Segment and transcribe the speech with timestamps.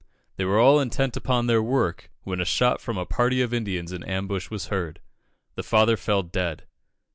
[0.35, 3.91] They were all intent upon their work, when a shot from a party of Indians
[3.93, 4.99] in ambush was heard.
[5.53, 6.63] The father fell dead.